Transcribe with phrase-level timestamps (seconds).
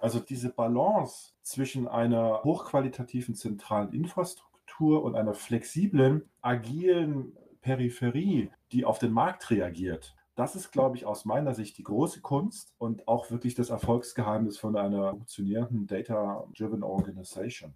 [0.00, 8.98] Also diese Balance zwischen einer hochqualitativen zentralen Infrastruktur und einer flexiblen, agilen Peripherie, die auf
[8.98, 10.16] den Markt reagiert.
[10.36, 14.56] Das ist, glaube ich, aus meiner Sicht die große Kunst und auch wirklich das Erfolgsgeheimnis
[14.56, 17.74] von einer funktionierenden Data-Driven Organization.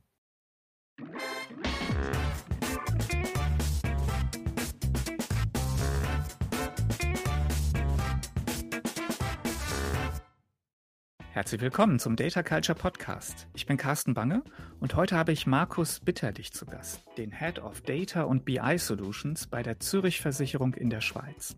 [11.34, 13.48] Herzlich willkommen zum Data Culture Podcast.
[13.54, 14.44] Ich bin Carsten Bange
[14.78, 19.48] und heute habe ich Markus Bitterlich zu Gast, den Head of Data und BI Solutions
[19.48, 21.56] bei der Zürich Versicherung in der Schweiz.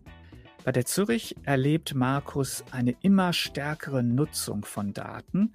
[0.63, 5.51] Bei der Zürich erlebt Markus eine immer stärkere Nutzung von Daten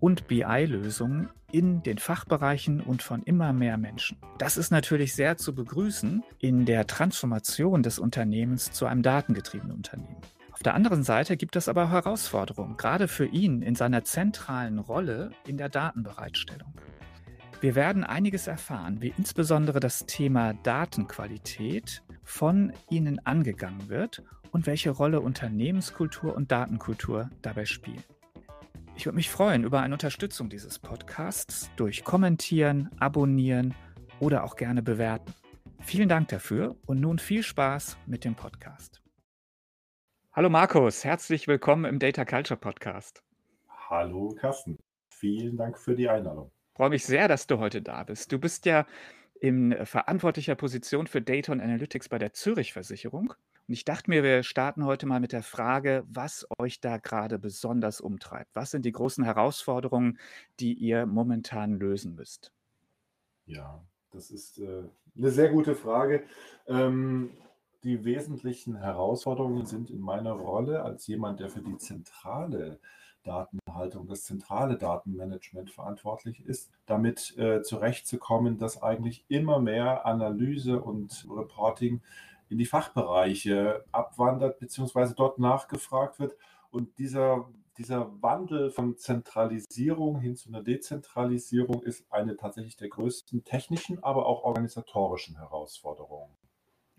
[0.00, 4.16] und BI-Lösungen in den Fachbereichen und von immer mehr Menschen.
[4.38, 10.16] Das ist natürlich sehr zu begrüßen in der Transformation des Unternehmens zu einem datengetriebenen Unternehmen.
[10.56, 15.28] Auf der anderen Seite gibt es aber Herausforderungen, gerade für ihn in seiner zentralen Rolle
[15.46, 16.72] in der Datenbereitstellung.
[17.60, 24.88] Wir werden einiges erfahren, wie insbesondere das Thema Datenqualität von Ihnen angegangen wird und welche
[24.88, 28.02] Rolle Unternehmenskultur und Datenkultur dabei spielen.
[28.96, 33.74] Ich würde mich freuen über eine Unterstützung dieses Podcasts durch Kommentieren, Abonnieren
[34.20, 35.34] oder auch gerne bewerten.
[35.80, 39.02] Vielen Dank dafür und nun viel Spaß mit dem Podcast.
[40.36, 43.22] Hallo Markus, herzlich willkommen im Data Culture Podcast.
[43.88, 44.76] Hallo Carsten,
[45.08, 46.50] vielen Dank für die Einladung.
[46.72, 48.30] Ich freue mich sehr, dass du heute da bist.
[48.32, 48.86] Du bist ja
[49.40, 53.32] in verantwortlicher Position für Data und Analytics bei der Zürich Versicherung.
[53.66, 57.38] Und ich dachte mir, wir starten heute mal mit der Frage, was euch da gerade
[57.38, 58.54] besonders umtreibt.
[58.54, 60.18] Was sind die großen Herausforderungen,
[60.60, 62.52] die ihr momentan lösen müsst?
[63.46, 64.82] Ja, das ist äh,
[65.16, 66.24] eine sehr gute Frage.
[66.66, 67.30] Ähm,
[67.86, 72.80] die wesentlichen Herausforderungen sind in meiner Rolle als jemand, der für die zentrale
[73.22, 81.28] Datenhaltung, das zentrale Datenmanagement verantwortlich ist, damit äh, zurechtzukommen, dass eigentlich immer mehr Analyse und
[81.30, 82.02] Reporting
[82.48, 86.36] in die Fachbereiche abwandert, beziehungsweise dort nachgefragt wird.
[86.70, 93.44] Und dieser, dieser Wandel von Zentralisierung hin zu einer Dezentralisierung ist eine tatsächlich der größten
[93.44, 96.34] technischen, aber auch organisatorischen Herausforderungen.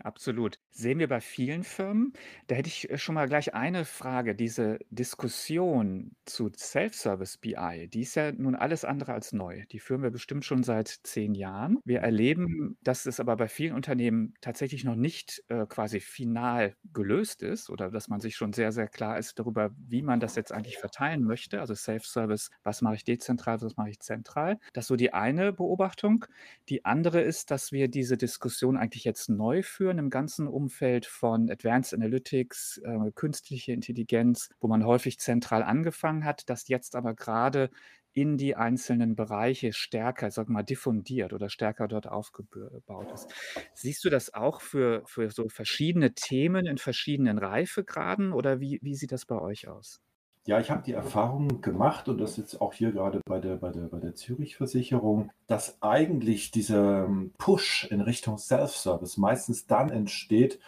[0.00, 0.60] Absolut.
[0.70, 2.12] Sehen wir bei vielen Firmen.
[2.46, 4.36] Da hätte ich äh, schon mal gleich eine Frage.
[4.36, 9.64] Diese Diskussion zu Self-Service BI, die ist ja nun alles andere als neu.
[9.72, 11.78] Die führen wir bestimmt schon seit zehn Jahren.
[11.84, 17.42] Wir erleben, dass es aber bei vielen Unternehmen tatsächlich noch nicht äh, quasi final gelöst
[17.42, 20.52] ist oder dass man sich schon sehr, sehr klar ist darüber, wie man das jetzt
[20.52, 21.60] eigentlich verteilen möchte.
[21.60, 24.58] Also Self-Service, was mache ich dezentral, was mache ich zentral.
[24.72, 26.24] Das ist so die eine Beobachtung.
[26.68, 31.06] Die andere ist, dass wir diese Diskussion eigentlich jetzt neu führen führen im ganzen Umfeld
[31.06, 37.14] von Advanced Analytics, äh, künstliche Intelligenz, wo man häufig zentral angefangen hat, das jetzt aber
[37.14, 37.70] gerade
[38.12, 43.32] in die einzelnen Bereiche stärker, sag mal, diffundiert oder stärker dort aufgebaut ist.
[43.72, 48.94] Siehst du das auch für, für so verschiedene Themen in verschiedenen Reifegraden oder wie, wie
[48.94, 50.02] sieht das bei euch aus?
[50.48, 53.68] Ja, ich habe die Erfahrung gemacht und das jetzt auch hier gerade bei der, bei
[53.70, 60.58] der, bei der Zürich-Versicherung, dass eigentlich dieser ähm, Push in Richtung Self-Service meistens dann entsteht,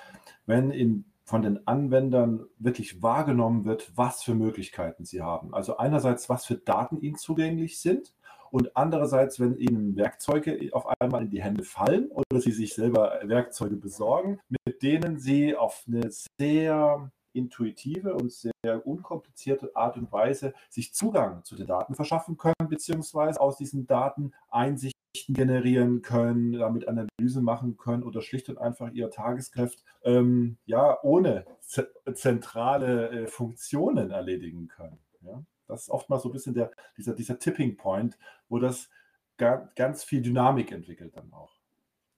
[0.44, 5.54] wenn in, von den Anwendern wirklich wahrgenommen wird, was für Möglichkeiten sie haben.
[5.54, 8.12] Also einerseits, was für Daten ihnen zugänglich sind
[8.50, 13.18] und andererseits, wenn ihnen Werkzeuge auf einmal in die Hände fallen oder sie sich selber
[13.22, 18.52] Werkzeuge besorgen, mit denen sie auf eine sehr intuitive und sehr
[18.84, 24.32] unkomplizierte Art und Weise sich Zugang zu den Daten verschaffen können, beziehungsweise aus diesen Daten
[24.50, 24.94] Einsichten
[25.28, 31.46] generieren können, damit Analyse machen können oder schlicht und einfach ihr Tagesgeschäft ähm, ja ohne
[32.14, 34.98] zentrale äh, Funktionen erledigen können.
[35.22, 35.42] Ja?
[35.66, 38.18] Das ist oftmals so ein bisschen der, dieser, dieser Tipping Point,
[38.48, 38.88] wo das
[39.36, 41.59] ganz viel Dynamik entwickelt dann auch.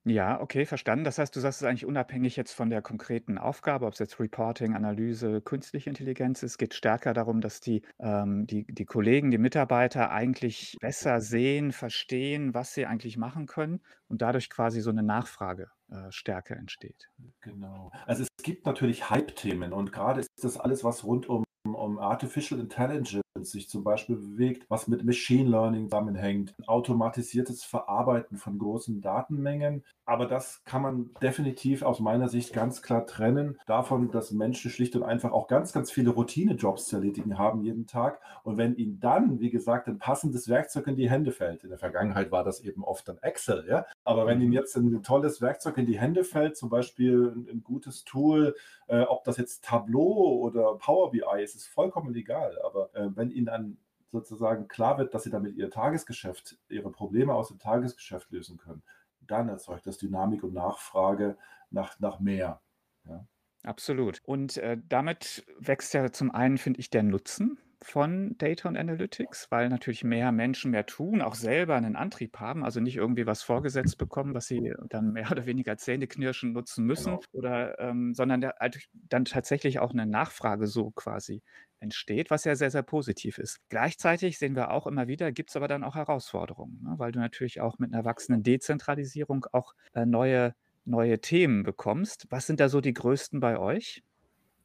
[0.04, 1.04] Ja, okay, verstanden.
[1.04, 4.18] Das heißt, du sagst es eigentlich unabhängig jetzt von der konkreten Aufgabe, ob es jetzt
[4.18, 9.38] Reporting, Analyse, künstliche Intelligenz ist, geht stärker darum, dass die, ähm, die, die Kollegen, die
[9.38, 15.04] Mitarbeiter eigentlich besser sehen, verstehen, was sie eigentlich machen können und dadurch quasi so eine
[15.04, 16.10] Nachfrage äh,
[16.54, 17.08] entsteht.
[17.40, 17.92] Genau.
[18.04, 22.58] Also es gibt natürlich Hype-Themen und gerade ist das alles, was rund um um Artificial
[22.58, 29.84] Intelligence sich zum Beispiel bewegt, was mit Machine Learning zusammenhängt, automatisiertes Verarbeiten von großen Datenmengen.
[30.04, 34.96] Aber das kann man definitiv aus meiner Sicht ganz klar trennen davon, dass Menschen schlicht
[34.96, 38.20] und einfach auch ganz, ganz viele Routine-Jobs zu erledigen haben jeden Tag.
[38.42, 41.78] Und wenn ihnen dann, wie gesagt, ein passendes Werkzeug in die Hände fällt, in der
[41.78, 44.56] Vergangenheit war das eben oft ein Excel, ja, aber wenn ihnen mhm.
[44.56, 48.54] jetzt ein tolles Werkzeug in die Hände fällt, zum Beispiel ein, ein gutes Tool,
[48.88, 52.58] äh, ob das jetzt Tableau oder Power BI ist, ist vollkommen egal.
[52.64, 53.78] Aber äh, wenn Ihnen ein
[54.10, 58.82] sozusagen klar wird, dass sie damit ihr Tagesgeschäft, ihre Probleme aus dem Tagesgeschäft lösen können,
[59.20, 61.38] dann erzeugt das Dynamik und Nachfrage
[61.70, 62.60] nach, nach mehr.
[63.08, 63.26] Ja.
[63.62, 64.20] Absolut.
[64.24, 69.50] Und äh, damit wächst ja zum einen, finde ich, der Nutzen von Data und Analytics,
[69.50, 73.42] weil natürlich mehr Menschen mehr tun, auch selber einen Antrieb haben, also nicht irgendwie was
[73.42, 77.22] vorgesetzt bekommen, was sie dann mehr oder weniger zähneknirschen nutzen müssen, genau.
[77.32, 81.42] oder ähm, sondern der, halt dann tatsächlich auch eine Nachfrage so quasi
[81.82, 83.58] entsteht, was ja sehr, sehr positiv ist.
[83.68, 86.94] Gleichzeitig sehen wir auch immer wieder, gibt es aber dann auch Herausforderungen, ne?
[86.96, 92.26] weil du natürlich auch mit einer wachsenden Dezentralisierung auch äh, neue, neue Themen bekommst.
[92.30, 94.02] Was sind da so die größten bei euch?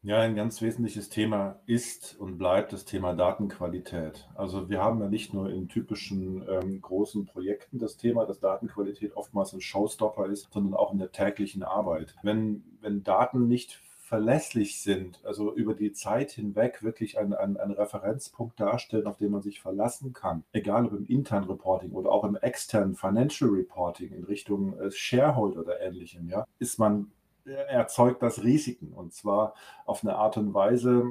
[0.03, 4.29] Ja, ein ganz wesentliches Thema ist und bleibt das Thema Datenqualität.
[4.35, 9.17] Also wir haben ja nicht nur in typischen ähm, großen Projekten das Thema, dass Datenqualität
[9.17, 12.15] oftmals ein Showstopper ist, sondern auch in der täglichen Arbeit.
[12.21, 18.57] Wenn, wenn Daten nicht verlässlich sind, also über die Zeit hinweg wirklich einen, einen, Referenzpunkt
[18.57, 22.37] darstellen, auf den man sich verlassen kann, egal ob im internen Reporting oder auch im
[22.37, 27.11] externen Financial Reporting in Richtung äh, Shareholder oder ähnlichem, ja, ist man
[27.45, 28.93] erzeugt das Risiken.
[28.93, 29.55] Und zwar
[29.85, 31.05] auf eine Art und Weise,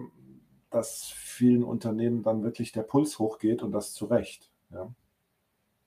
[0.70, 4.50] dass vielen Unternehmen dann wirklich der Puls hochgeht und das zu Recht.
[4.70, 4.90] Ja.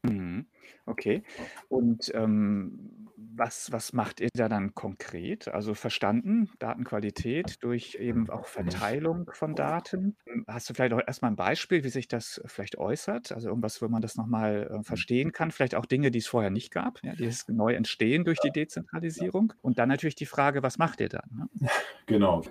[0.03, 0.45] Mhm.
[0.85, 1.23] Okay.
[1.69, 3.08] Und ähm,
[3.39, 5.47] was, was macht ihr da dann konkret?
[5.47, 10.17] Also verstanden, Datenqualität durch eben auch Verteilung von Daten.
[10.47, 13.31] Hast du vielleicht auch erstmal ein Beispiel, wie sich das vielleicht äußert?
[13.31, 15.51] Also irgendwas, wo man das nochmal äh, verstehen kann.
[15.51, 18.51] Vielleicht auch Dinge, die es vorher nicht gab, ja, die es neu entstehen durch die
[18.51, 19.53] Dezentralisierung.
[19.61, 21.29] Und dann natürlich die Frage, was macht ihr dann?
[21.31, 21.69] Ne?
[22.05, 22.41] Genau.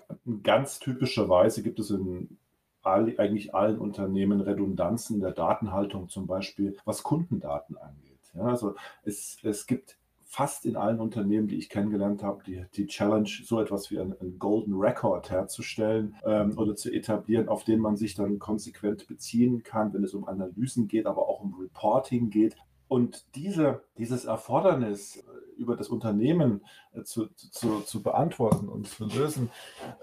[0.44, 2.38] Ganz typischerweise gibt es in
[2.82, 8.18] all, eigentlich allen Unternehmen Redundanzen der Datenhaltung, zum Beispiel was Kundendaten angeht.
[8.34, 9.97] Ja, also es, es gibt
[10.28, 14.38] fast in allen Unternehmen, die ich kennengelernt habe, die, die Challenge, so etwas wie einen,
[14.38, 19.92] Golden Record herzustellen ähm, oder zu etablieren, auf den man sich dann konsequent beziehen kann,
[19.94, 22.56] wenn es um Analysen geht, aber auch um Reporting geht.
[22.88, 25.24] Und diese, dieses Erfordernis,
[25.58, 29.50] über das Unternehmen äh, zu, zu, zu beantworten und zu lösen,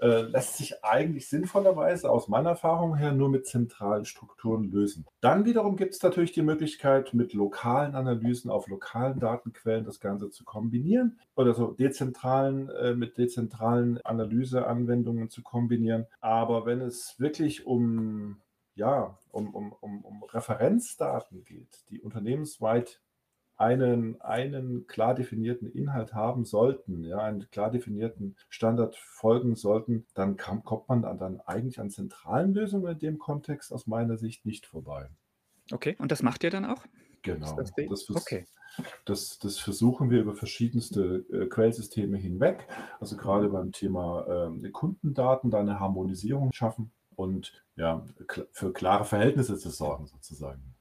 [0.00, 5.06] äh, lässt sich eigentlich sinnvollerweise aus meiner Erfahrung her nur mit zentralen Strukturen lösen.
[5.20, 10.30] Dann wiederum gibt es natürlich die Möglichkeit, mit lokalen Analysen auf lokalen Datenquellen das Ganze
[10.30, 16.06] zu kombinieren oder so dezentralen, äh, mit dezentralen Analyseanwendungen zu kombinieren.
[16.20, 18.36] Aber wenn es wirklich um
[18.76, 23.00] ja, um, um, um, um Referenzdaten geht, die unternehmensweit
[23.56, 30.36] einen, einen klar definierten Inhalt haben sollten, ja, einen klar definierten Standard folgen sollten, dann
[30.36, 34.66] kam, kommt man dann eigentlich an zentralen Lösungen in dem Kontext aus meiner Sicht nicht
[34.66, 35.08] vorbei.
[35.72, 36.84] Okay, und das macht ihr dann auch?
[37.22, 37.56] Genau.
[37.56, 38.46] Das, das, okay.
[39.04, 42.68] das, das, versuchen wir über verschiedenste äh, Quellsysteme hinweg.
[43.00, 48.06] Also gerade beim Thema äh, Kundendaten, da eine Harmonisierung schaffen und ja,
[48.52, 50.75] für klare Verhältnisse zu sorgen, sozusagen.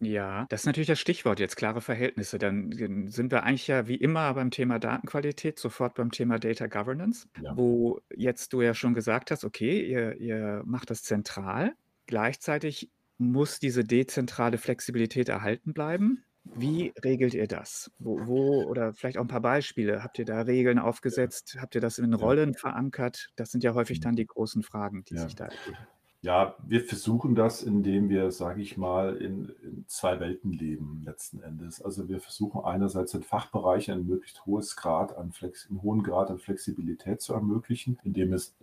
[0.00, 2.38] Ja, das ist natürlich das Stichwort jetzt, klare Verhältnisse.
[2.38, 2.70] Dann
[3.08, 7.56] sind wir eigentlich ja wie immer beim Thema Datenqualität, sofort beim Thema Data Governance, Ja.
[7.56, 11.72] wo jetzt du ja schon gesagt hast, okay, ihr, ihr macht das zentral.
[12.06, 16.22] Gleichzeitig muss diese dezentrale Flexibilität erhalten bleiben.
[16.54, 17.90] Wie regelt ihr das?
[17.98, 20.04] Wo, wo oder vielleicht auch ein paar Beispiele.
[20.04, 21.56] Habt ihr da Regeln aufgesetzt?
[21.58, 22.18] Habt ihr das in Ja.
[22.18, 23.30] Rollen verankert?
[23.34, 24.02] Das sind ja häufig mhm.
[24.02, 25.76] dann die großen Fragen, die sich da ergeben.
[26.26, 31.40] Ja, wir versuchen das, indem wir, sage ich mal, in, in, zwei Welten leben letzten
[31.40, 31.80] Endes.
[31.80, 36.32] Also wir versuchen einerseits den Fachbereichen ein möglichst hohes Grad an Flex, einen hohen Grad
[36.32, 38.56] an Flexibilität zu ermöglichen, indem es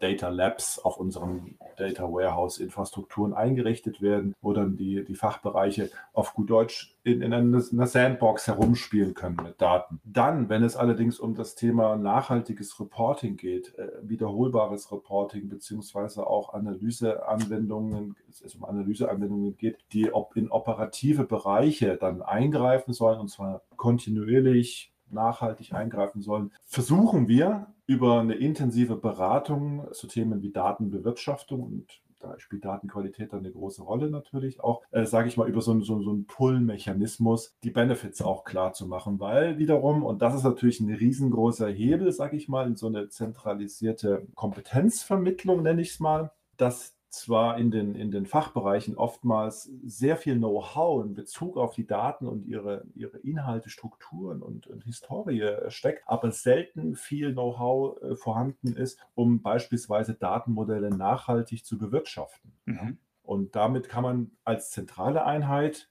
[0.00, 6.34] Data Labs auf unseren Data Warehouse Infrastrukturen eingerichtet werden, wo dann die, die Fachbereiche auf
[6.34, 10.00] gut Deutsch in, in einer Sandbox herumspielen können mit Daten.
[10.04, 16.54] Dann, wenn es allerdings um das Thema nachhaltiges Reporting geht, äh, wiederholbares Reporting beziehungsweise auch
[16.54, 24.92] Analyseanwendungen, es um Analyseanwendungen geht, die in operative Bereiche dann eingreifen sollen und zwar kontinuierlich
[25.10, 32.38] nachhaltig eingreifen sollen, versuchen wir über eine intensive Beratung zu Themen wie Datenbewirtschaftung und da
[32.38, 35.82] spielt Datenqualität dann eine große Rolle natürlich auch, äh, sage ich mal, über so, einen
[35.82, 40.44] so, so einen Pull-Mechanismus die Benefits auch klar zu machen, weil wiederum, und das ist
[40.44, 46.00] natürlich ein riesengroßer Hebel, sage ich mal, in so eine zentralisierte Kompetenzvermittlung, nenne ich es
[46.00, 51.74] mal, dass zwar in den, in den Fachbereichen oftmals sehr viel Know-how in Bezug auf
[51.74, 58.02] die Daten und ihre, ihre Inhalte, Strukturen und, und Historie steckt, aber selten viel Know-how
[58.02, 62.52] äh, vorhanden ist, um beispielsweise Datenmodelle nachhaltig zu bewirtschaften.
[62.64, 62.98] Mhm.
[63.22, 65.88] Und damit kann man als zentrale Einheit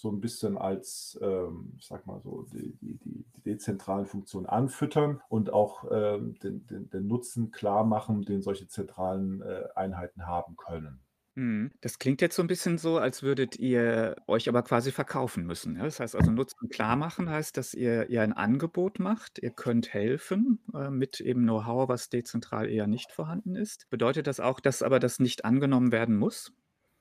[0.00, 5.22] so ein bisschen als, ähm, ich sag mal so, die, die, die, dezentralen Funktionen anfüttern
[5.30, 10.56] und auch ähm, den, den, den, Nutzen klar machen, den solche zentralen äh, Einheiten haben
[10.56, 11.00] können.
[11.36, 11.70] Mhm.
[11.80, 15.76] Das klingt jetzt so ein bisschen so, als würdet ihr euch aber quasi verkaufen müssen?
[15.76, 19.38] Das heißt also, Nutzen klar machen heißt, dass ihr ihr ein Angebot macht.
[19.38, 23.88] Ihr könnt helfen, äh, mit eben Know-how, was dezentral eher nicht vorhanden ist.
[23.88, 26.52] Bedeutet das auch, dass aber das nicht angenommen werden muss?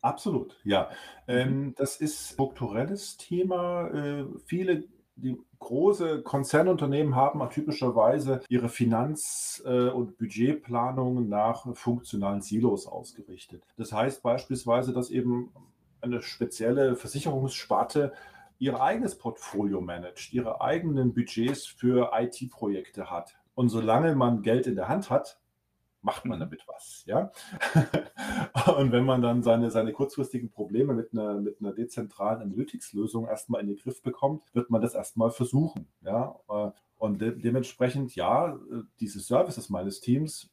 [0.02, 0.90] Absolut, ja.
[1.28, 1.34] Mhm.
[1.34, 3.88] Ähm, das ist strukturelles Thema.
[3.90, 4.86] Äh, viele
[5.22, 13.64] die große Konzernunternehmen haben typischerweise ihre Finanz- äh, und Budgetplanung nach funktionalen Silos ausgerichtet.
[13.76, 15.52] Das heißt beispielsweise, dass eben
[16.02, 18.14] eine spezielle Versicherungssparte
[18.60, 23.36] ihr eigenes Portfolio managt, ihre eigenen Budgets für IT-Projekte hat.
[23.56, 25.39] Und solange man Geld in der Hand hat,
[26.02, 26.42] macht man mhm.
[26.42, 27.04] damit was.
[27.06, 27.32] Ja?
[28.78, 33.62] und wenn man dann seine, seine kurzfristigen Probleme mit einer, mit einer dezentralen Analytics-Lösung erstmal
[33.62, 35.88] in den Griff bekommt, wird man das erstmal versuchen.
[36.02, 36.40] Ja?
[36.50, 38.60] Äh, und de dementsprechend, ja,
[39.00, 40.50] diese Services meines Teams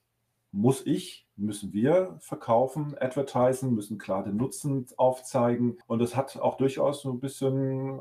[0.53, 5.79] muss ich, müssen wir verkaufen, advertisen, müssen klar den Nutzen aufzeigen.
[5.87, 7.99] Und das hat auch durchaus so ein bisschen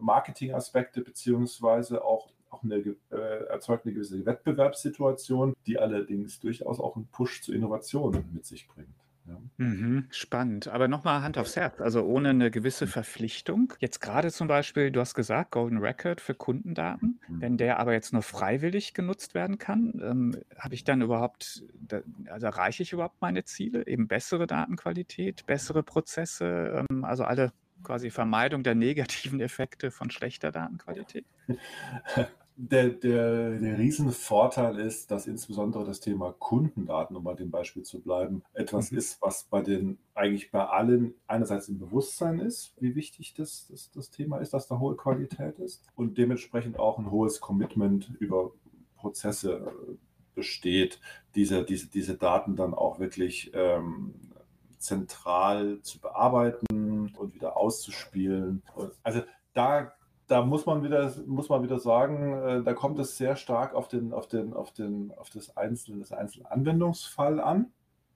[0.00, 2.96] Marketing-Aspekte beziehungsweise auch auch eine,
[3.26, 8.88] erzeugt eine gewisse Wettbewerbssituation, die allerdings durchaus auch einen Push zu Innovationen mit sich bringt.
[9.28, 9.38] Ja.
[9.56, 10.68] Mhm, spannend.
[10.68, 13.72] Aber nochmal Hand aufs Herz, also ohne eine gewisse Verpflichtung.
[13.80, 17.20] Jetzt gerade zum Beispiel, du hast gesagt, Golden Record für Kundendaten.
[17.26, 17.40] Mhm.
[17.40, 21.64] Wenn der aber jetzt nur freiwillig genutzt werden kann, ähm, habe ich dann überhaupt,
[22.26, 23.86] also erreiche ich überhaupt meine Ziele?
[23.86, 27.52] Eben bessere Datenqualität, bessere Prozesse, ähm, also alle
[27.82, 31.24] quasi Vermeidung der negativen Effekte von schlechter Datenqualität?
[32.58, 38.00] Der, der, der Riesenvorteil ist, dass insbesondere das Thema Kundendaten, um bei dem Beispiel zu
[38.00, 38.98] bleiben, etwas mhm.
[38.98, 43.90] ist, was bei den eigentlich bei allen einerseits im Bewusstsein ist, wie wichtig das, das,
[43.90, 48.52] das Thema ist, dass da hohe Qualität ist und dementsprechend auch ein hohes Commitment über
[48.96, 49.72] Prozesse
[50.34, 51.00] besteht,
[51.34, 54.14] diese, diese, diese Daten dann auch wirklich ähm,
[54.78, 58.62] zentral zu bearbeiten und wieder auszuspielen.
[59.02, 59.22] Also
[59.52, 59.92] da,
[60.26, 63.88] da muss man wieder, muss man wieder sagen, äh, da kommt es sehr stark auf
[63.88, 67.72] den, auf den, auf den, auf das einzelne, das einzelne Anwendungsfall an.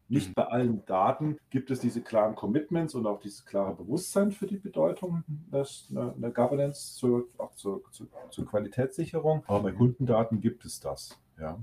[0.08, 0.34] Nicht mhm.
[0.34, 4.56] bei allen Daten gibt es diese klaren Commitments und auch dieses klare Bewusstsein für die
[4.56, 9.44] Bedeutung des, der Governance zur, auch zur, zur, zur Qualitätssicherung.
[9.46, 11.16] Aber bei Kundendaten gibt es das.
[11.38, 11.58] Ja.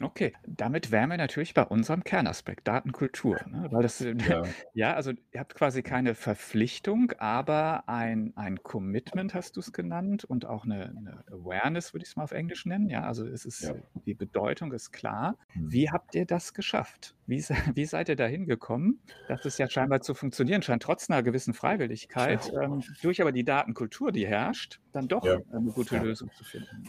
[0.00, 3.36] Okay, damit wären wir natürlich bei unserem Kernaspekt, Datenkultur.
[3.48, 3.68] Ne?
[3.72, 4.42] Weil das, Ja.
[4.74, 10.24] ja, also ihr habt quasi keine Verpflichtung, aber ein, ein Commitment hast du es genannt
[10.24, 12.88] und auch eine, eine Awareness, würde ich es mal auf Englisch nennen.
[12.88, 13.74] Ja, also es ist, Ja.
[14.06, 15.36] die Bedeutung ist klar.
[15.52, 15.70] Hm.
[15.72, 17.14] Wie habt ihr das geschafft?
[17.26, 17.38] Wie,
[17.76, 21.54] wie seid ihr da hingekommen, dass es ja scheinbar zu funktionieren scheint, trotz einer gewissen
[21.54, 25.38] Freiwilligkeit, ähm, durch aber die Datenkultur, die herrscht, dann doch Ja.
[25.52, 26.02] eine gute Ja.
[26.02, 26.84] Lösung zu finden?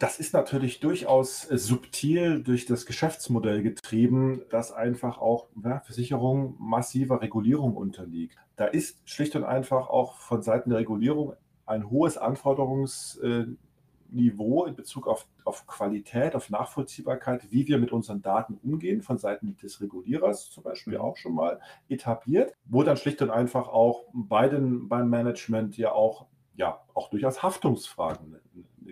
[0.00, 6.56] Das ist natürlich durchaus äh, subtil durch das Geschäftsmodell getrieben, das einfach auch ja, Versicherung
[6.58, 8.38] massiver Regulierung unterliegt.
[8.56, 11.34] Da ist schlicht und einfach auch von Seiten der Regulierung
[11.66, 18.58] ein hohes Anforderungsniveau in Bezug auf, auf Qualität, auf Nachvollziehbarkeit, wie wir mit unseren Daten
[18.62, 23.28] umgehen, von Seiten des Regulierers zum Beispiel auch schon mal etabliert, wo dann schlicht und
[23.28, 26.24] einfach auch bei den, beim Management ja auch
[26.56, 28.40] ja, auch durchaus Haftungsfragen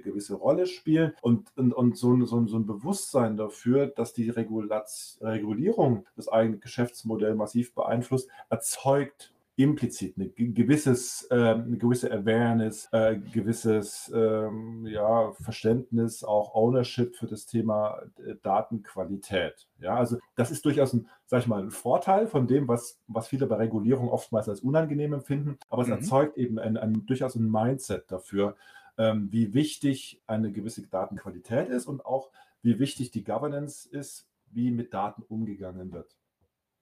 [0.09, 5.19] gewisse Rolle spielen und, und, und so, so, so ein Bewusstsein dafür, dass die Regulaz
[5.21, 13.17] Regulierung das eigene Geschäftsmodell massiv beeinflusst, erzeugt implizit eine, gewisses, äh, eine gewisse Awareness, äh,
[13.17, 19.67] gewisses ähm, ja, Verständnis, auch Ownership für das Thema äh, Datenqualität.
[19.81, 23.27] Ja, also das ist durchaus ein, sag ich mal, ein Vorteil von dem, was, was
[23.27, 25.95] viele bei Regulierung oftmals als unangenehm empfinden, aber es mhm.
[25.95, 28.55] erzeugt eben ein, ein, durchaus ein Mindset dafür,
[28.99, 32.31] ähm, wie wichtig eine gewisse Datenqualität ist und auch
[32.63, 36.17] wie wichtig die Governance ist, wie mit Daten umgegangen wird.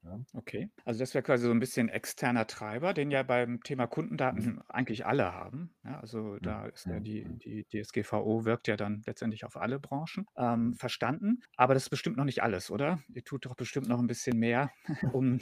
[0.07, 0.21] Ja.
[0.35, 4.61] Okay, also das wäre quasi so ein bisschen externer Treiber, den ja beim Thema Kundendaten
[4.69, 5.75] eigentlich alle haben.
[5.85, 10.27] Ja, also da ist ja die, die DSGVO wirkt ja dann letztendlich auf alle Branchen.
[10.37, 13.01] Ähm, verstanden, aber das ist bestimmt noch nicht alles, oder?
[13.09, 14.71] Ihr tut doch bestimmt noch ein bisschen mehr,
[15.13, 15.41] um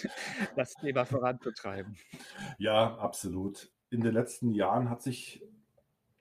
[0.56, 1.96] das Thema voranzutreiben.
[2.58, 3.70] Ja, absolut.
[3.90, 5.42] In den letzten Jahren hat sich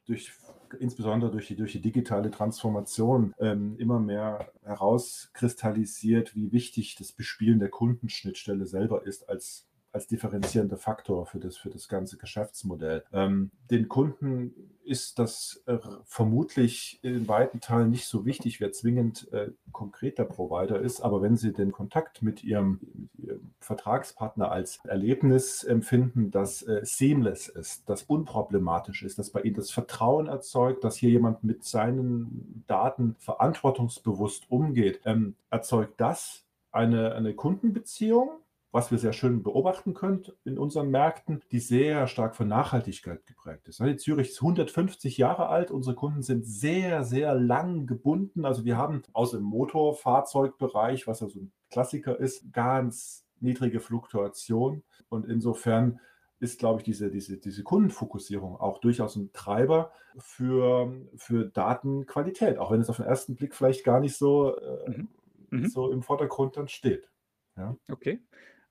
[0.05, 0.31] durch,
[0.79, 7.60] insbesondere durch die, durch die digitale Transformation ähm, immer mehr herauskristallisiert, wie wichtig das Bespielen
[7.60, 13.03] der Kundenschnittstelle selber ist als als differenzierender Faktor für das, für das ganze Geschäftsmodell.
[13.13, 19.31] Ähm, den Kunden ist das äh, vermutlich in weiten Teilen nicht so wichtig, wer zwingend
[19.31, 24.79] äh, konkreter Provider ist, aber wenn Sie den Kontakt mit Ihrem, mit Ihrem Vertragspartner als
[24.83, 30.83] Erlebnis empfinden, das äh, seamless ist, das unproblematisch ist, das bei Ihnen das Vertrauen erzeugt,
[30.83, 38.31] dass hier jemand mit seinen Daten verantwortungsbewusst umgeht, ähm, erzeugt das eine, eine Kundenbeziehung
[38.74, 43.68] was wir sehr schön beobachten können in unseren Märkten, die sehr stark von Nachhaltigkeit geprägt
[43.68, 43.80] ist.
[43.80, 45.70] Die Zürich ist 150 Jahre alt.
[45.70, 48.46] Unsere Kunden sind sehr, sehr lang gebunden.
[48.46, 54.82] Also wir haben aus dem Motorfahrzeugbereich, was ja so ein Klassiker ist, ganz niedrige Fluktuation.
[55.08, 56.00] Und insofern
[56.39, 62.72] ist, glaube ich, diese, diese, diese Kundenfokussierung auch durchaus ein Treiber für, für Datenqualität, auch
[62.72, 65.08] wenn es auf den ersten Blick vielleicht gar nicht so, äh, mhm.
[65.51, 65.68] mhm.
[65.68, 67.08] so im Vordergrund dann steht.
[67.56, 67.77] Ja.
[67.88, 68.20] Okay.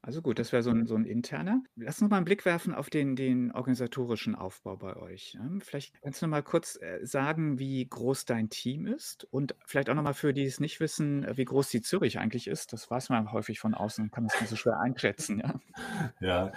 [0.05, 1.63] Also gut, das wäre so ein, so ein interner.
[1.77, 5.39] Lass uns mal einen Blick werfen auf den, den organisatorischen Aufbau bei euch.
[5.61, 9.89] Vielleicht kannst du noch mal kurz äh, sagen, wie groß dein Team ist und vielleicht
[9.89, 12.73] auch noch mal für die es nicht wissen, wie groß die Zürich eigentlich ist.
[12.73, 15.39] Das weiß man häufig von außen, kann es nicht so schwer einschätzen.
[15.39, 15.61] Ja,
[16.21, 16.53] ja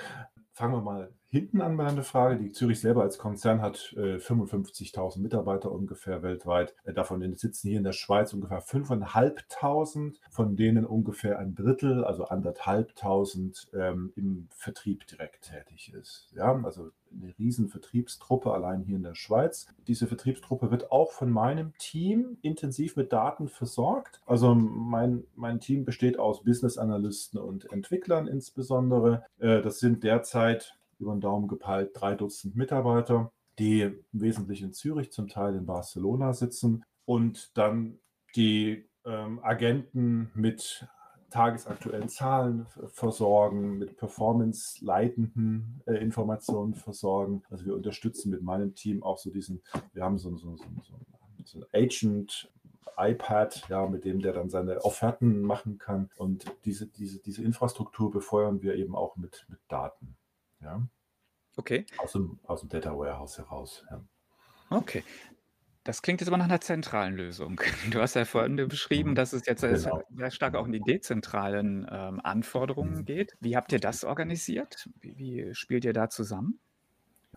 [0.54, 2.38] fangen wir mal hinten an bei einer Frage.
[2.38, 6.74] Die Zürich selber als Konzern hat äh, 55.000 Mitarbeiter ungefähr weltweit.
[6.86, 12.24] Äh, davon sitzen hier in der Schweiz ungefähr 5.500, von denen ungefähr ein Drittel, also
[12.24, 16.32] anderthalbtausend, ähm, im Vertrieb direkt tätig ist.
[16.34, 19.68] Ja, also eine riesen Vertriebstruppe allein hier in der Schweiz.
[19.88, 24.22] Diese Vertriebstruppe wird auch von meinem Team intensiv mit Daten versorgt.
[24.26, 29.26] Also mein, mein Team besteht aus Business Analysten und Entwicklern insbesondere.
[29.38, 34.74] Äh, das sind derzeit über den Daumen gepeilt drei Dutzend Mitarbeiter, die im Wesentlichen in
[34.74, 38.00] Zürich, zum Teil in Barcelona sitzen und dann
[38.36, 40.88] die ähm, Agenten mit
[41.30, 47.44] tagesaktuellen Zahlen versorgen, mit performance-leitenden äh, Informationen versorgen.
[47.50, 49.62] Also wir unterstützen mit meinem Team auch so diesen,
[49.94, 50.66] wir haben so, so, so,
[51.44, 52.50] so ein Agent
[52.98, 56.10] iPad, ja, mit dem der dann seine Offerten machen kann.
[56.16, 60.16] Und diese, diese, diese Infrastruktur befeuern wir eben auch mit, mit Daten.
[60.62, 60.88] Ja.
[61.58, 61.86] Okay.
[61.98, 63.86] Aus dem, aus dem Data Warehouse heraus.
[63.90, 64.04] Ja.
[64.70, 65.04] Okay.
[65.86, 67.62] Das klingt jetzt aber nach einer zentralen Lösung.
[67.92, 69.16] Du hast ja vorhin beschrieben, mhm.
[69.16, 70.02] dass es jetzt genau.
[70.10, 73.06] sehr stark auch in die dezentralen ähm, Anforderungen mhm.
[73.06, 73.38] geht.
[73.40, 74.90] Wie habt ihr das organisiert?
[75.00, 76.60] Wie, wie spielt ihr da zusammen?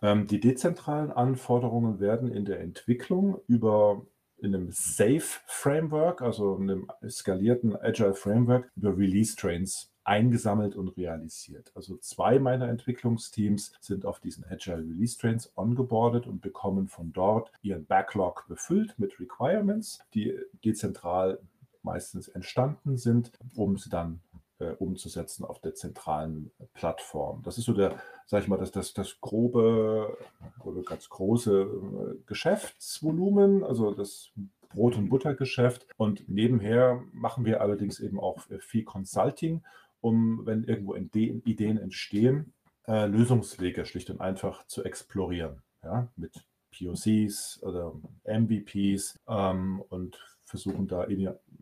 [0.00, 4.06] Ähm, die dezentralen Anforderungen werden in der Entwicklung über
[4.38, 11.70] in einem Safe Framework, also einem skalierten Agile Framework, über Release Trains eingesammelt und realisiert.
[11.74, 17.52] Also zwei meiner Entwicklungsteams sind auf diesen Agile Release Trains ongeboardet und bekommen von dort
[17.62, 21.38] ihren Backlog befüllt mit Requirements, die dezentral
[21.82, 24.20] meistens entstanden sind, um sie dann
[24.60, 27.42] äh, umzusetzen auf der zentralen Plattform.
[27.44, 30.16] Das ist so der, sag ich mal, das, das, das grobe
[30.64, 34.30] oder ganz große äh, Geschäftsvolumen, also das
[34.70, 35.86] Brot- und Buttergeschäft.
[35.98, 39.62] Und nebenher machen wir allerdings eben auch viel Consulting
[40.00, 42.52] um, wenn irgendwo Ideen entstehen,
[42.86, 45.62] äh, Lösungswege schlicht und einfach zu explorieren.
[45.82, 46.44] Ja, mit
[46.76, 51.06] POCs oder MVPs ähm, und versuchen da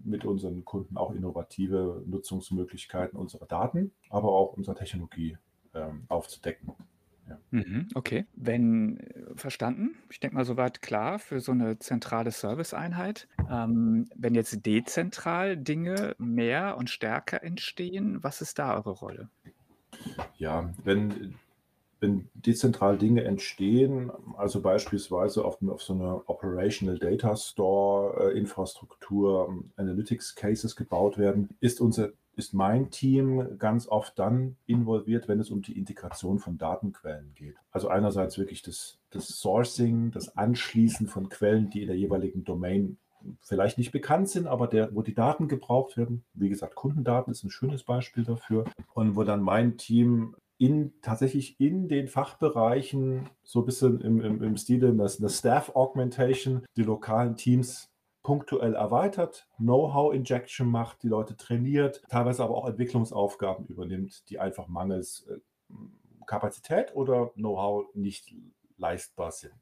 [0.05, 5.37] mit unseren Kunden auch innovative Nutzungsmöglichkeiten unserer Daten, aber auch unserer Technologie
[5.75, 6.73] ähm, aufzudecken.
[7.29, 7.39] Ja.
[7.51, 8.27] Mhm, okay.
[8.35, 13.29] Wenn äh, verstanden, ich denke mal soweit klar für so eine zentrale Serviceeinheit.
[13.51, 19.29] Ähm, wenn jetzt dezentral Dinge mehr und stärker entstehen, was ist da eure Rolle?
[20.39, 21.35] Ja, wenn,
[22.01, 29.49] wenn dezentral Dinge entstehen, also beispielsweise auf, auf so einer Operational Data Store äh, Infrastruktur,
[29.49, 35.41] ähm, Analytics Cases gebaut werden, ist unser ist mein Team ganz oft dann involviert, wenn
[35.41, 37.57] es um die Integration von Datenquellen geht.
[37.71, 42.99] Also einerseits wirklich das, das Sourcing, das Anschließen von Quellen, die in der jeweiligen Domain
[43.41, 46.25] vielleicht nicht bekannt sind, aber der, wo die Daten gebraucht werden.
[46.35, 48.65] Wie gesagt, Kundendaten ist ein schönes Beispiel dafür.
[48.95, 54.43] Und wo dann mein Team in, tatsächlich in den Fachbereichen so ein bisschen im, im,
[54.43, 57.91] im Stile einer Staff Augmentation die lokalen Teams
[58.27, 65.29] punktuell erweitert, Know-how-Injection macht, die Leute trainiert, teilweise aber auch Entwicklungsaufgaben übernimmt, die einfach mangels
[65.31, 65.39] äh,
[66.27, 68.35] Kapazität oder Know-how nicht
[68.79, 69.55] leistbar sind.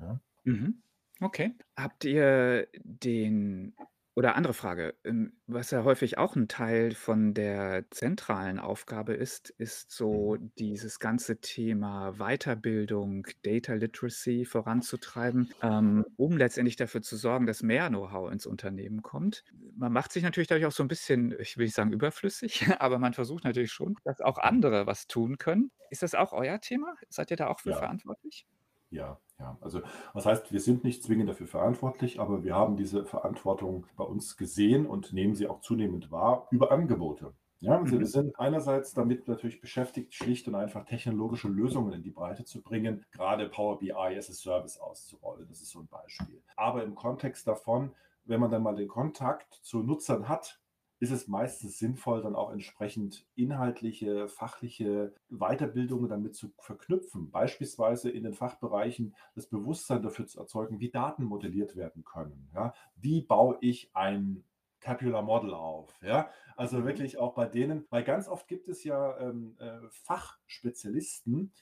[0.00, 0.18] Ja?
[0.42, 0.82] Mhm.
[1.20, 1.54] Okay.
[1.76, 3.76] Habt ihr den
[4.14, 9.50] oder andere Frage, ähm, was ja häufig auch ein Teil von der zentralen Aufgabe ist,
[9.50, 10.52] ist so mhm.
[10.58, 17.88] dieses ganze Thema Weiterbildung, Data Literacy voranzutreiben, ähm, um letztendlich dafür zu sorgen, dass mehr
[17.88, 19.44] Know-how ins Unternehmen kommt.
[19.76, 22.98] Man macht sich natürlich dadurch auch so ein bisschen, ich will nicht sagen überflüssig, aber
[22.98, 25.70] man versucht natürlich schon, dass auch andere was tun können.
[25.88, 26.94] Ist das auch euer Thema?
[27.08, 27.74] Seid ihr da auch für Ja.
[27.74, 28.46] verantwortlich?
[28.92, 29.56] Ja, ja.
[29.60, 29.80] Also,
[30.14, 34.36] das heißt, wir sind nicht zwingend dafür verantwortlich, aber wir haben diese Verantwortung bei uns
[34.36, 37.34] gesehen und nehmen sie auch zunehmend wahr über Angebote.
[37.60, 38.06] Ja, also wir mhm.
[38.06, 43.04] sind einerseits damit natürlich beschäftigt, schlicht und einfach technologische Lösungen in die Breite zu bringen,
[43.12, 45.46] gerade Power BI as a Service auszurollen.
[45.48, 46.42] Das ist so ein Beispiel.
[46.56, 47.92] Aber im Kontext davon,
[48.24, 50.60] wenn man dann mal den Kontakt zu Nutzern hat,
[51.02, 57.32] ist es meistens sinnvoll, dann auch entsprechend inhaltliche, fachliche Weiterbildungen damit zu verknüpfen.
[57.32, 62.48] Beispielsweise in den Fachbereichen das Bewusstsein dafür zu erzeugen, wie Daten modelliert werden können.
[62.54, 62.72] Ja?
[62.94, 64.44] Wie baue ich ein
[64.78, 65.92] Tabular Model auf.
[66.02, 66.30] Ja?
[66.54, 66.84] Also mhm.
[66.84, 71.52] wirklich auch bei denen, weil ganz oft gibt es ja ähm, äh, Fachspezialisten,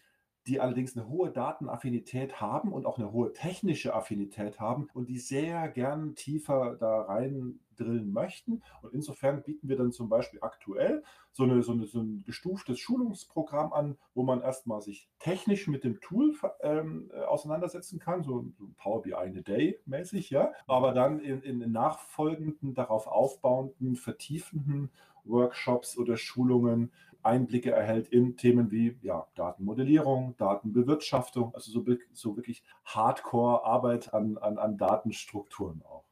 [0.47, 5.19] die allerdings eine hohe Datenaffinität haben und auch eine hohe technische Affinität haben und die
[5.19, 8.63] sehr gern tiefer da rein drillen möchten.
[8.83, 12.79] Und insofern bieten wir dann zum Beispiel aktuell so, eine, so, eine, so ein gestuftes
[12.79, 18.47] Schulungsprogramm an, wo man erstmal sich technisch mit dem Tool ähm, äh, auseinandersetzen kann, so,
[18.59, 23.97] so Power BI in a Day mäßig, ja, aber dann in, in nachfolgenden, darauf aufbauenden,
[23.97, 24.91] vertiefenden
[25.25, 26.91] Workshops oder Schulungen
[27.23, 34.59] Einblicke erhält in Themen wie ja, Datenmodellierung, Datenbewirtschaftung, also so, so wirklich Hardcore-Arbeit an, an,
[34.59, 36.05] an Datenstrukturen auch.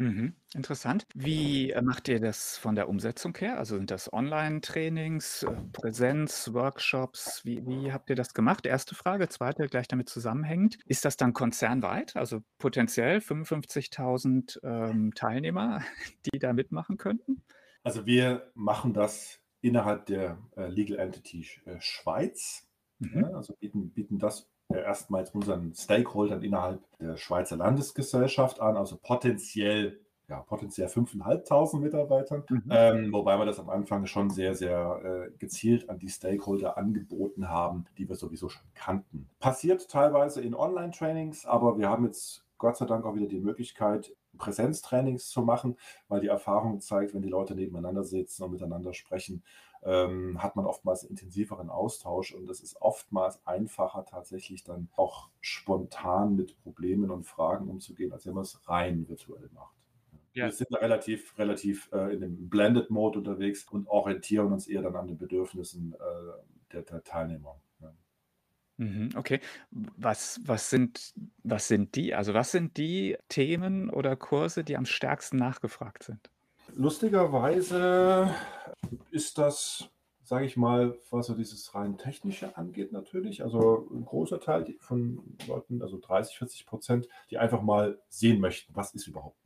[0.00, 1.04] Mhm, interessant.
[1.14, 3.58] Wie äh, macht ihr das von der Umsetzung her?
[3.58, 7.44] Also sind das Online-Trainings, äh, Präsenz, Workshops?
[7.44, 8.64] Wie, wie habt ihr das gemacht?
[8.64, 9.28] Erste Frage.
[9.28, 10.78] Zweite, gleich damit zusammenhängend.
[10.86, 12.16] Ist das dann konzernweit?
[12.16, 15.82] Also potenziell 55.000 ähm, Teilnehmer,
[16.32, 17.42] die da mitmachen könnten?
[17.82, 22.66] Also wir machen das innerhalb der äh, Legal Entity äh, Schweiz.
[23.00, 23.20] Mhm.
[23.20, 30.00] Ja, also bieten, bieten das erstmals unseren Stakeholdern innerhalb der Schweizer Landesgesellschaft an, also potenziell
[30.30, 32.62] ja, potenziell 5.500 Mitarbeitern, mhm.
[32.70, 37.48] ähm, wobei wir das am Anfang schon sehr, sehr äh, gezielt an die Stakeholder angeboten
[37.48, 39.28] haben, die wir sowieso schon kannten.
[39.40, 44.14] Passiert teilweise in Online-Trainings, aber wir haben jetzt Gott sei Dank auch wieder die Möglichkeit,
[44.38, 45.76] Präsenztrainings zu machen,
[46.08, 49.42] weil die Erfahrung zeigt, wenn die Leute nebeneinander sitzen und miteinander sprechen,
[49.82, 56.36] ähm, hat man oftmals intensiveren Austausch und es ist oftmals einfacher tatsächlich dann auch spontan
[56.36, 59.74] mit Problemen und Fragen umzugehen, als wenn man es rein virtuell macht.
[60.34, 60.44] Ja.
[60.44, 64.82] Wir sind da relativ, relativ äh, in dem Blended Mode unterwegs und orientieren uns eher
[64.82, 67.60] dann an den Bedürfnissen äh, der, der Teilnehmer.
[68.80, 69.40] Mhm, okay.
[69.70, 71.12] Was, was sind,
[71.42, 72.14] was sind die?
[72.14, 76.30] Also was sind die Themen oder Kurse, die am stärksten nachgefragt sind?
[76.80, 78.34] Lustigerweise
[79.10, 79.90] ist das
[80.30, 83.42] sage ich mal, was so dieses rein technische angeht natürlich.
[83.42, 88.72] Also ein großer Teil von Leuten, also 30, 40 Prozent, die einfach mal sehen möchten,
[88.76, 89.36] was ist überhaupt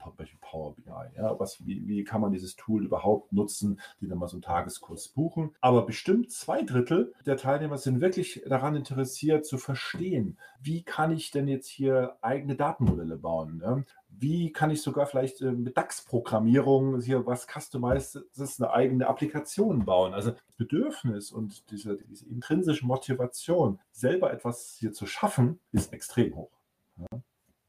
[0.42, 1.16] Power BI?
[1.16, 4.42] Ja, was, wie, wie kann man dieses Tool überhaupt nutzen, die dann mal so einen
[4.42, 5.54] Tageskurs buchen.
[5.62, 11.30] Aber bestimmt zwei Drittel der Teilnehmer sind wirklich daran interessiert zu verstehen, wie kann ich
[11.30, 13.60] denn jetzt hier eigene Datenmodelle bauen?
[13.64, 13.82] Ja?
[14.18, 20.14] Wie kann ich sogar vielleicht äh, mit DAX-Programmierung hier was Customizes, eine eigene Applikation bauen.
[20.14, 26.34] Also das Bedürfnis und diese, diese intrinsische Motivation, selber etwas hier zu schaffen, ist extrem
[26.34, 26.52] hoch.
[26.96, 27.20] Ja?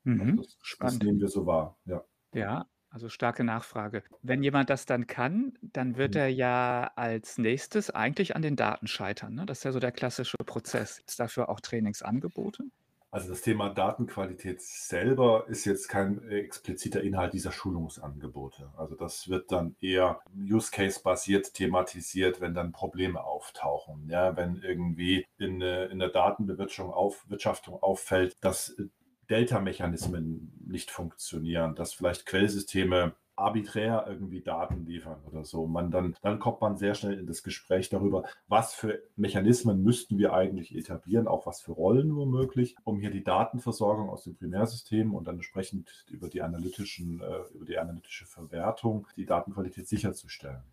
[0.04, 1.02] Mhm, also das, Spannend.
[1.02, 1.78] das nehmen wir so wahr.
[1.86, 2.04] Ja.
[2.34, 4.04] ja, also starke Nachfrage.
[4.22, 6.22] Wenn jemand das dann kann, dann wird mhm.
[6.22, 9.34] er ja als nächstes eigentlich an den Daten scheitern.
[9.34, 9.46] Ne?
[9.46, 11.00] Das ist ja so der klassische Prozess.
[11.06, 12.64] Ist dafür auch Trainingsangebote?
[13.16, 18.74] Also das Thema Datenqualität selber ist jetzt kein expliziter Inhalt dieser Schulungsangebote.
[18.76, 24.10] Also das wird dann eher Use Case basiert thematisiert, wenn dann Probleme auftauchen.
[24.10, 28.76] Ja, wenn irgendwie in, in der Datenbewirtschaftung auf, Wirtschaftung auffällt, dass
[29.30, 35.68] Delta-Mechanismen nicht funktionieren, dass vielleicht Quellsysteme arbiträr irgendwie Daten liefern oder so.
[35.68, 40.18] Man dann, dann kommt man sehr schnell in das Gespräch darüber, was für Mechanismen müssten
[40.18, 45.14] wir eigentlich etablieren, auch was für Rollen womöglich, um hier die Datenversorgung aus dem Primärsystem
[45.14, 50.64] und dann entsprechend über die analytischen, äh, über die analytische Verwertung die Datenqualität sicherzustellen.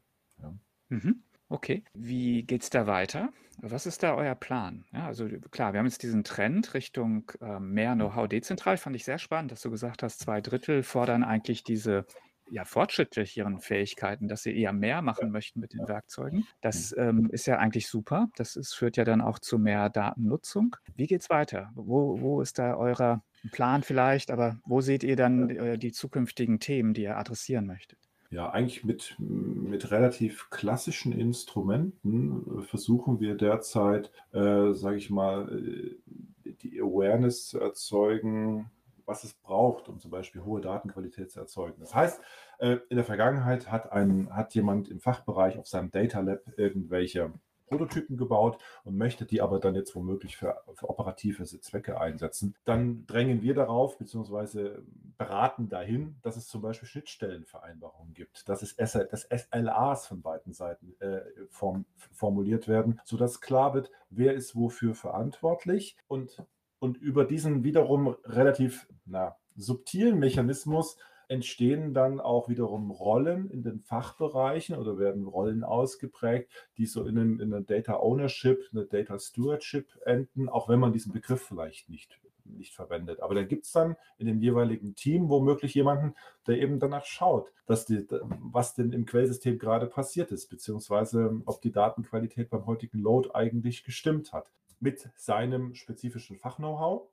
[0.40, 0.54] Ja.
[0.88, 1.22] Mhm.
[1.48, 3.28] Okay, wie geht es da weiter?
[3.58, 4.86] Was ist da euer Plan?
[4.92, 8.78] Ja, also klar, wir haben jetzt diesen Trend Richtung äh, mehr Know-how dezentral.
[8.78, 12.06] Fand ich sehr spannend, dass du gesagt hast, zwei Drittel fordern eigentlich diese
[12.52, 16.46] ja, fortschrittlicheren Fähigkeiten, dass sie eher mehr machen möchten mit den Werkzeugen.
[16.60, 17.02] Das mhm.
[17.02, 18.28] ähm, ist ja eigentlich super.
[18.36, 20.76] Das ist, führt ja dann auch zu mehr Datennutzung.
[20.94, 21.70] Wie geht es weiter?
[21.74, 26.60] Wo, wo ist da euer Plan vielleicht, aber wo seht ihr dann äh, die zukünftigen
[26.60, 27.98] Themen, die ihr adressieren möchtet?
[28.30, 35.48] Ja, eigentlich mit, mit relativ klassischen Instrumenten äh, versuchen wir derzeit, äh, sage ich mal,
[35.50, 38.70] äh, die Awareness zu erzeugen,
[39.06, 41.80] was es braucht, um zum Beispiel hohe Datenqualität zu erzeugen.
[41.80, 42.20] Das heißt,
[42.58, 47.32] äh, in der Vergangenheit hat, ein, hat jemand im Fachbereich auf seinem Data Lab irgendwelche
[47.72, 53.06] Prototypen gebaut und möchte die aber dann jetzt womöglich für, für operative Zwecke einsetzen, dann
[53.06, 54.82] drängen wir darauf bzw.
[55.16, 60.94] beraten dahin, dass es zum Beispiel Schnittstellenvereinbarungen gibt, dass es dass SLAs von beiden Seiten
[61.00, 66.44] äh, form, formuliert werden, sodass klar wird, wer ist wofür verantwortlich und
[66.82, 70.96] und über diesen wiederum relativ na, subtilen Mechanismus
[71.28, 77.16] entstehen dann auch wiederum Rollen in den Fachbereichen oder werden Rollen ausgeprägt, die so in,
[77.16, 81.88] einem, in einer Data Ownership, einer Data Stewardship enden, auch wenn man diesen Begriff vielleicht
[81.88, 83.22] nicht, nicht verwendet.
[83.22, 86.16] Aber da gibt es dann in dem jeweiligen Team womöglich jemanden,
[86.48, 91.62] der eben danach schaut, dass die, was denn im Quellsystem gerade passiert ist, beziehungsweise ob
[91.62, 94.50] die Datenqualität beim heutigen Load eigentlich gestimmt hat.
[94.82, 97.08] Mit seinem spezifischen Fachknow-how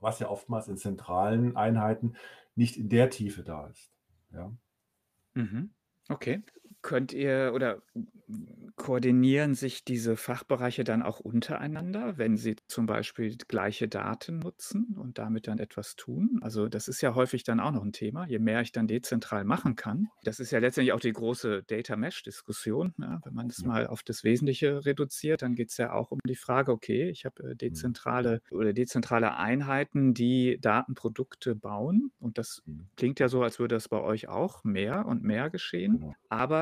[0.00, 2.14] was ja oftmals in zentralen Einheiten
[2.54, 3.90] nicht in der Tiefe da ist.
[4.32, 4.52] Ja.
[5.34, 5.70] Mhm.
[6.08, 6.42] Okay.
[6.82, 7.82] Könnt ihr oder
[8.76, 15.18] koordinieren sich diese Fachbereiche dann auch untereinander, wenn sie zum Beispiel gleiche Daten nutzen und
[15.18, 16.38] damit dann etwas tun?
[16.42, 19.44] Also das ist ja häufig dann auch noch ein Thema, je mehr ich dann dezentral
[19.44, 20.08] machen kann.
[20.22, 22.94] Das ist ja letztendlich auch die große Data Mesh-Diskussion.
[22.98, 26.20] Ja, wenn man es mal auf das Wesentliche reduziert, dann geht es ja auch um
[26.24, 27.58] die Frage, okay, ich habe äh, mhm.
[27.58, 32.12] dezentrale oder dezentrale Einheiten, die Datenprodukte bauen.
[32.20, 32.86] Und das mhm.
[32.96, 35.98] klingt ja so, als würde das bei euch auch mehr und mehr geschehen.
[35.98, 36.14] Genau.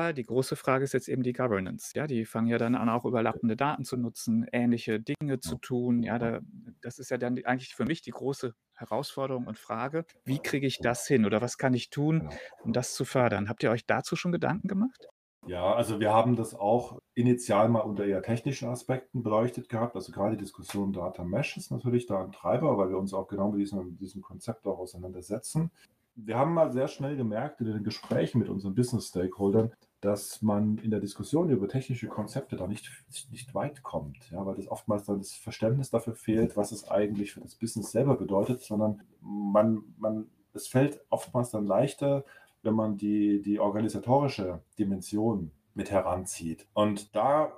[0.07, 1.91] Aber die große Frage ist jetzt eben die Governance.
[1.93, 6.01] Ja, die fangen ja dann an, auch überlappende Daten zu nutzen, ähnliche Dinge zu tun.
[6.01, 6.39] Ja, da,
[6.81, 10.79] das ist ja dann eigentlich für mich die große Herausforderung und Frage, wie kriege ich
[10.79, 12.31] das hin oder was kann ich tun, genau.
[12.63, 13.49] um das zu fördern?
[13.49, 15.09] Habt ihr euch dazu schon Gedanken gemacht?
[15.45, 19.97] Ja, also wir haben das auch initial mal unter eher technischen Aspekten beleuchtet gehabt.
[19.97, 23.27] Also gerade die Diskussion Data Mesh ist natürlich da ein Treiber, weil wir uns auch
[23.27, 25.69] genau mit diesem, mit diesem Konzept auch auseinandersetzen.
[26.15, 30.91] Wir haben mal sehr schnell gemerkt in den Gesprächen mit unseren Business-Stakeholdern, dass man in
[30.91, 32.91] der Diskussion über technische Konzepte da nicht,
[33.31, 37.33] nicht weit kommt, ja, weil das oftmals dann das Verständnis dafür fehlt, was es eigentlich
[37.33, 42.25] für das Business selber bedeutet, sondern man, man, es fällt oftmals dann leichter,
[42.61, 46.67] wenn man die, die organisatorische Dimension mit heranzieht.
[46.73, 47.53] Und da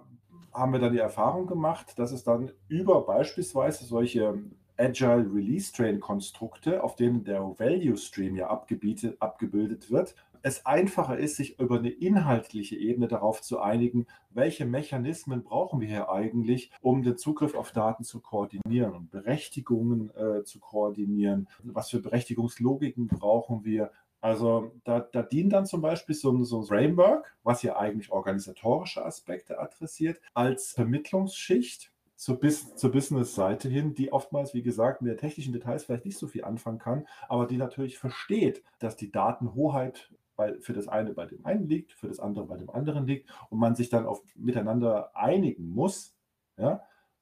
[0.54, 4.40] haben wir dann die Erfahrung gemacht, dass es dann über beispielsweise solche
[4.78, 11.36] Agile Release Train Konstrukte, auf denen der Value Stream ja abgebildet wird, es einfacher ist,
[11.36, 17.04] sich über eine inhaltliche Ebene darauf zu einigen, welche Mechanismen brauchen wir hier eigentlich, um
[17.04, 21.48] den Zugriff auf Daten zu koordinieren und Berechtigungen äh, zu koordinieren.
[21.64, 23.92] Was für Berechtigungslogiken brauchen wir?
[24.22, 28.12] Also da, da dient dann zum Beispiel so ein, so ein Framework, was ja eigentlich
[28.12, 35.10] organisatorische Aspekte adressiert, als Vermittlungsschicht zur, Bis zur Business-Seite hin, die oftmals, wie gesagt, mit
[35.10, 39.10] den technischen Details vielleicht nicht so viel anfangen kann, aber die natürlich versteht, dass die
[39.10, 43.06] Datenhoheit bei, für das eine bei dem einen liegt, für das andere bei dem anderen
[43.06, 46.16] liegt und man sich dann auf miteinander einigen muss,
[46.56, 46.82] ja,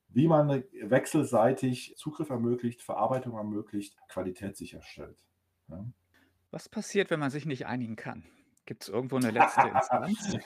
[0.09, 5.17] wie man wechselseitig Zugriff ermöglicht, Verarbeitung ermöglicht, Qualität sicherstellt.
[5.67, 5.83] Ja.
[6.51, 8.23] Was passiert, wenn man sich nicht einigen kann?
[8.67, 10.37] Gibt es irgendwo eine letzte Instanz?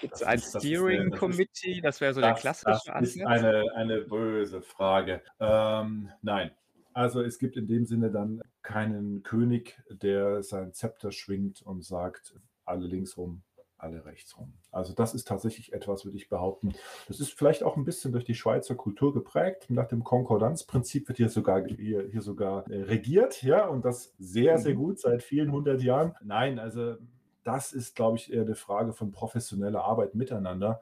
[0.00, 1.80] Gibt es ein Steering das Committee?
[1.80, 5.20] Das wäre so das, der klassische Das ist eine, eine böse Frage.
[5.40, 6.52] Ähm, nein,
[6.94, 12.34] also es gibt in dem Sinne dann keinen König, der sein Zepter schwingt und sagt,
[12.64, 13.42] alle links rum,
[13.76, 14.54] alle rechts rum.
[14.70, 16.72] Also das ist tatsächlich etwas, würde ich behaupten.
[17.06, 19.66] Das ist vielleicht auch ein bisschen durch die Schweizer Kultur geprägt.
[19.68, 24.58] Nach dem Konkordanzprinzip wird hier sogar, hier, hier sogar äh, regiert, ja, und das sehr,
[24.58, 24.78] sehr mhm.
[24.78, 26.14] gut seit vielen hundert Jahren.
[26.22, 26.96] Nein, also
[27.42, 30.80] das ist, glaube ich, eher eine Frage von professioneller Arbeit miteinander,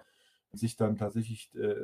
[0.52, 1.74] sich dann tatsächlich äh,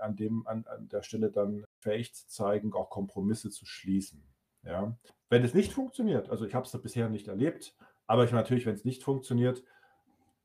[0.00, 4.22] an, dem, an, an der Stelle dann fähig zu zeigen, auch Kompromisse zu schließen.
[4.64, 4.96] Ja.
[5.28, 7.74] Wenn es nicht funktioniert, also ich habe es bisher nicht erlebt,
[8.06, 9.62] aber ich natürlich, wenn es nicht funktioniert,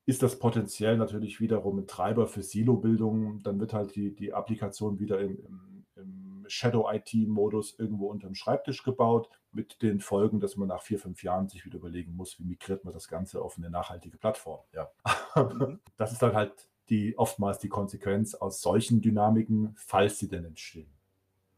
[0.05, 3.41] ist das potenziell natürlich wiederum ein Treiber für Silo-Bildung.
[3.41, 8.83] Dann wird halt die, die Applikation wieder im, im, im Shadow-IT-Modus irgendwo unter dem Schreibtisch
[8.83, 12.43] gebaut, mit den Folgen, dass man nach vier, fünf Jahren sich wieder überlegen muss, wie
[12.43, 14.61] migriert man das Ganze auf eine nachhaltige Plattform.
[14.73, 14.91] Ja.
[15.35, 15.79] Mhm.
[15.97, 20.91] das ist dann halt die oftmals die Konsequenz aus solchen Dynamiken, falls sie denn entstehen.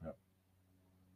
[0.01, 0.13] Ja.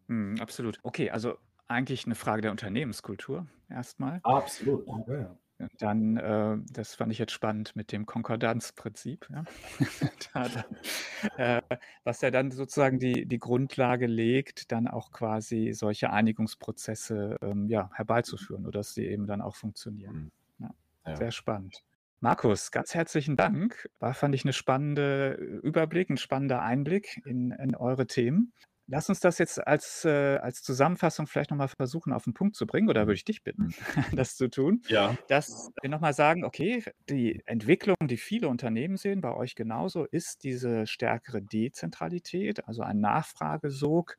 [0.08, 0.80] Mm, absolut.
[0.84, 4.20] Okay, also eigentlich eine Frage der Unternehmenskultur erstmal.
[4.24, 4.86] Absolut.
[4.88, 5.68] Ja, ja.
[5.78, 9.44] Dann, äh, das fand ich jetzt spannend mit dem Konkordanzprinzip, ja.
[10.34, 10.66] da,
[11.38, 11.62] äh,
[12.04, 17.92] was ja dann sozusagen die, die Grundlage legt, dann auch quasi solche Einigungsprozesse ähm, ja,
[17.94, 20.32] herbeizuführen oder dass sie eben dann auch funktionieren.
[20.58, 20.72] Mhm.
[21.06, 21.84] Ja, Sehr spannend.
[22.24, 23.90] Markus, ganz herzlichen Dank.
[23.98, 28.54] War, fand ich, eine spannende Überblick, ein spannender Einblick in, in eure Themen.
[28.86, 32.68] Lass uns das jetzt als, äh, als Zusammenfassung vielleicht nochmal versuchen, auf den Punkt zu
[32.68, 33.74] bringen, oder würde ich dich bitten,
[34.14, 34.84] das zu tun?
[34.88, 35.18] Ja.
[35.30, 40.44] Dass wir nochmal sagen, okay, die Entwicklung, die viele Unternehmen sehen, bei euch genauso, ist
[40.44, 44.16] diese stärkere Dezentralität, also ein Nachfragesog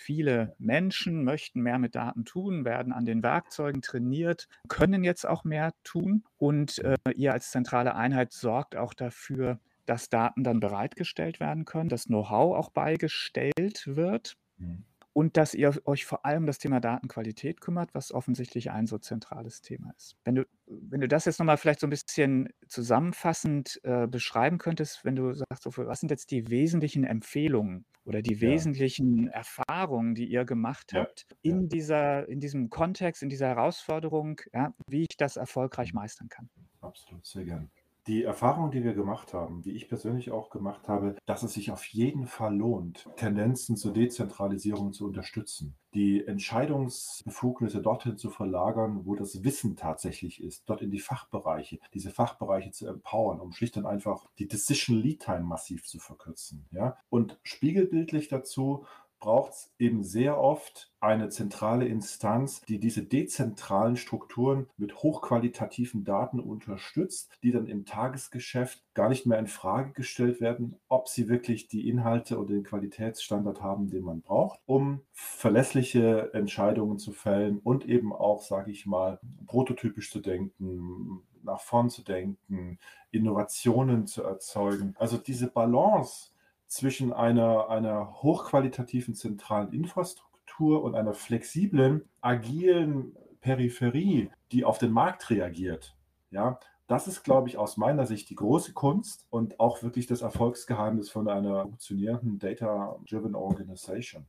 [0.00, 5.42] Viele Menschen möchten mehr mit Daten tun, werden an den Werkzeugen trainiert, können jetzt auch
[5.42, 6.22] mehr tun.
[6.36, 11.88] Und äh, ihr als zentrale Einheit sorgt auch dafür, dass Daten dann bereitgestellt werden können,
[11.88, 14.36] dass Know-how auch beigestellt wird.
[14.58, 14.84] Mhm.
[15.12, 19.62] und dass ihr euch vor allem das Thema Datenqualität kümmert, was offensichtlich ein so zentrales
[19.62, 20.16] Thema ist.
[20.24, 25.04] Wenn du, wenn du das jetzt nochmal vielleicht so ein bisschen zusammenfassend äh, beschreiben könntest,
[25.04, 30.26] wenn du sagst, was sind jetzt die wesentlichen Empfehlungen oder die Ja, wesentlichen Erfahrungen, die
[30.30, 35.16] ihr gemacht habt ja, in dieser, in diesem Kontext, in dieser Herausforderung, ja, wie ich
[35.18, 36.50] das erfolgreich meistern kann?
[36.80, 37.70] absolut, sehr gern.
[38.08, 41.70] Die Erfahrung, die wir gemacht haben, die ich persönlich auch gemacht habe, dass es sich
[41.70, 49.14] auf jeden Fall lohnt, Tendenzen zur Dezentralisierung zu unterstützen, die Entscheidungsbefugnisse dorthin zu verlagern, wo
[49.14, 53.84] das Wissen tatsächlich ist, dort in die Fachbereiche, diese Fachbereiche zu empowern, um schlicht und
[53.84, 56.66] einfach die Decision Lead Time massiv zu verkürzen.
[56.70, 56.96] Ja?
[57.10, 58.86] Und spiegelbildlich dazu
[59.18, 66.40] braucht es eben sehr oft eine zentrale Instanz, die diese dezentralen Strukturen mit hochqualitativen Daten
[66.40, 71.68] unterstützt, die dann im Tagesgeschäft gar nicht mehr in Frage gestellt werden, ob sie wirklich
[71.68, 77.86] die Inhalte oder den Qualitätsstandard haben, den man braucht, um verlässliche Entscheidungen zu fällen und
[77.86, 82.78] eben auch, sage ich mal, prototypisch zu denken, nach vorn zu denken,
[83.10, 84.94] Innovationen zu erzeugen.
[84.98, 86.30] Also diese Balance
[86.68, 95.30] zwischen einer, einer hochqualitativen zentralen Infrastruktur und einer flexiblen, agilen Peripherie, die auf den Markt
[95.30, 95.96] reagiert.
[96.30, 100.22] Ja, das ist, glaube ich, aus meiner Sicht die große Kunst und auch wirklich das
[100.22, 104.26] Erfolgsgeheimnis von einer funktionierenden Data-Driven Organization.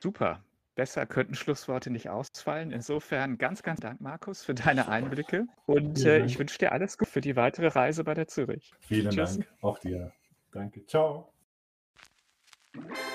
[0.00, 0.42] Super.
[0.74, 2.70] Besser könnten Schlussworte nicht ausfallen.
[2.70, 5.46] Insofern ganz, ganz Dank, Markus, für deine Einblicke.
[5.66, 8.72] Und äh, ich wünsche dir alles gut für die weitere Reise bei der Zürich.
[8.80, 9.36] Vielen Tschüss.
[9.36, 9.48] Dank.
[9.60, 10.12] Auch dir.
[10.52, 10.86] Danke.
[10.86, 11.32] Ciao.
[12.74, 13.09] You